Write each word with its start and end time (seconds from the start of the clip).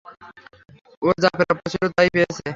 ওর 1.01 1.15
যা 1.23 1.29
প্রাপ্য 1.39 1.63
ছিল 1.73 1.83
তাই 1.97 2.09
পেয়েছে। 2.13 2.45